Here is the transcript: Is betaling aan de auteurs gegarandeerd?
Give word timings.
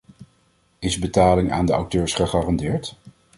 Is 0.79 0.99
betaling 0.99 1.51
aan 1.51 1.65
de 1.65 1.71
auteurs 1.73 2.13
gegarandeerd? 2.13 2.95